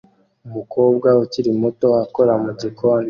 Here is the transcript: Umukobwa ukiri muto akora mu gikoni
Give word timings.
Umukobwa 0.47 1.09
ukiri 1.23 1.51
muto 1.61 1.87
akora 2.03 2.33
mu 2.43 2.51
gikoni 2.59 2.99